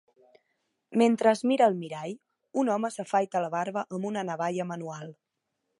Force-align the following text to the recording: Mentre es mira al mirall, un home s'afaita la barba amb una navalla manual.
Mentre 1.01 1.29
es 1.33 1.43
mira 1.51 1.67
al 1.73 1.77
mirall, 1.81 2.15
un 2.63 2.73
home 2.77 2.93
s'afaita 2.97 3.45
la 3.45 3.53
barba 3.59 3.87
amb 3.99 4.13
una 4.13 4.29
navalla 4.31 4.71
manual. 4.73 5.15